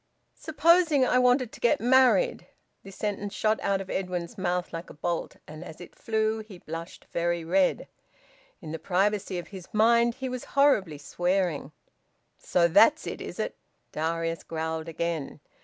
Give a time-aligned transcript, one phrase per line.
[0.39, 2.47] "Supposing I wanted to get married?"
[2.81, 5.35] This sentence shot out of Edwin's mouth like a bolt.
[5.47, 7.87] And as it flew, he blushed very red.
[8.63, 11.71] In the privacy of his mind he was horribly swearing.
[12.39, 13.55] "So that's it, is it?"
[13.91, 15.39] Darius growled again.